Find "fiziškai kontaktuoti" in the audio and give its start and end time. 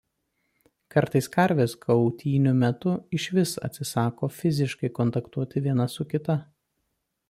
4.41-5.69